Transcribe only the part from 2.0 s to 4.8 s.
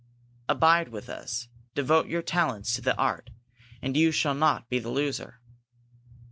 your talents to the art, and you shall not be